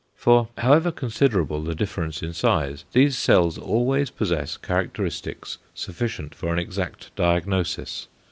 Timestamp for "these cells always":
2.91-4.09